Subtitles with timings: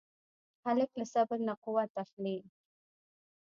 [0.65, 2.37] هلک له صبر نه قوت اخلي.